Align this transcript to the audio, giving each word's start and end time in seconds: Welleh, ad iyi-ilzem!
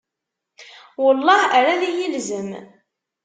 Welleh, 1.03 1.43
ad 1.59 1.81
iyi-ilzem! 1.89 2.49